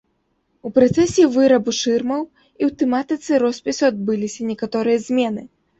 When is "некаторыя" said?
4.55-4.97